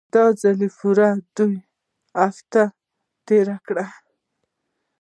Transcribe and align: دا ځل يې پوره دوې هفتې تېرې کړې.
دا 0.13 0.25
ځل 0.41 0.59
يې 0.65 0.69
پوره 0.77 1.09
دوې 1.35 1.57
هفتې 2.19 2.63
تېرې 3.27 3.57
کړې. 3.67 3.85